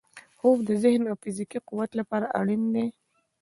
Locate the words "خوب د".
0.39-0.69